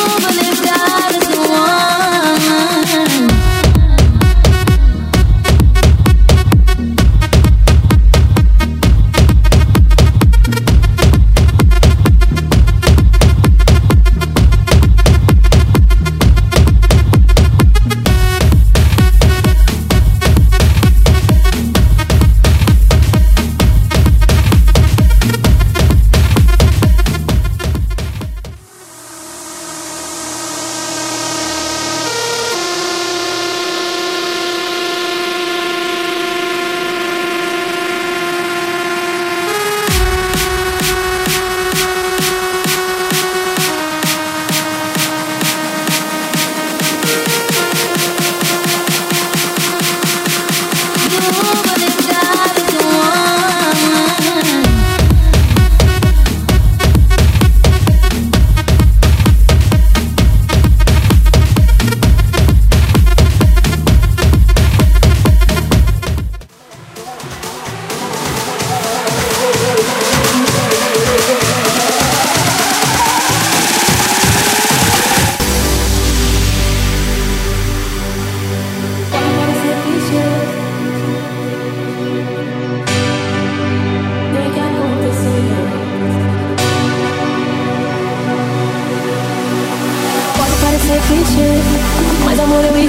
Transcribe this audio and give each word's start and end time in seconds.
over 0.00 0.47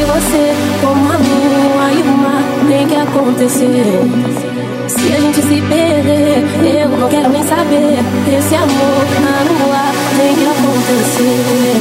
você, 0.06 0.54
como 0.82 1.12
a 1.12 1.18
lua 1.18 1.92
e 1.92 2.02
o 2.02 2.18
mar, 2.18 2.44
tem 2.68 2.88
que 2.88 2.96
acontecer. 2.96 3.84
Se 4.88 5.14
a 5.14 5.20
gente 5.20 5.42
se 5.42 5.62
perder, 5.62 6.44
eu 6.82 6.90
não 6.90 7.10
quero 7.10 7.30
nem 7.30 7.44
saber. 7.44 8.00
Esse 8.38 8.56
amor 8.56 9.06
na 9.22 9.44
lua 9.50 9.92
tem 10.18 10.36
que 10.36 10.46
acontecer. 10.46 11.76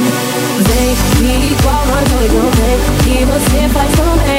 Vem, 0.59 0.95
que 1.17 1.53
igual 1.53 1.85
nós 1.87 2.07
dois 2.09 2.33
não 2.33 2.49
vem, 2.51 2.77
que 3.03 3.25
você 3.25 3.69
faz 3.73 3.91
também. 3.95 4.38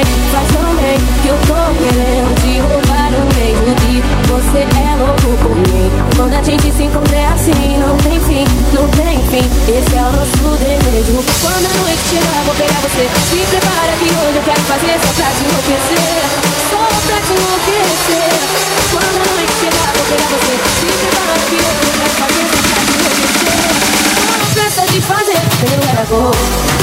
Oh. 26.13 26.80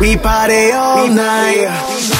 We 0.00 0.16
party 0.16 0.72
all 0.72 1.08
night. 1.08 2.19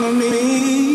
for 0.00 0.12
me. 0.12 0.93